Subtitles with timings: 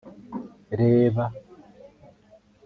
[0.79, 1.25] reba